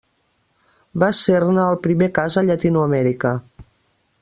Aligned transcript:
Va 1.03 1.09
ser-ne 1.17 1.67
el 1.73 1.77
primer 1.85 2.09
cas 2.17 2.39
a 2.41 2.45
Llatinoamèrica. 2.49 3.37